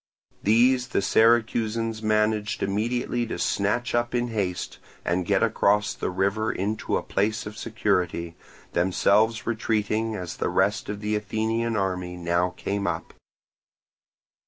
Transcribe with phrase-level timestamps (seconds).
[0.41, 6.51] These the Syracusans managed immediately to snatch up in haste and get across the river
[6.51, 8.35] into a place of security,
[8.73, 13.13] themselves retreating as the rest of the Athenian army now came up.